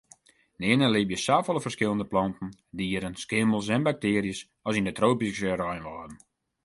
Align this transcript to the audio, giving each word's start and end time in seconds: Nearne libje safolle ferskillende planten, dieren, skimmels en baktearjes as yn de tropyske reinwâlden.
Nearne 0.63 0.87
libje 0.93 1.17
safolle 1.23 1.61
ferskillende 1.65 2.07
planten, 2.13 2.51
dieren, 2.81 3.17
skimmels 3.25 3.69
en 3.75 3.85
baktearjes 3.89 4.39
as 4.67 4.75
yn 4.79 4.87
de 4.87 4.93
tropyske 4.99 5.53
reinwâlden. 5.63 6.17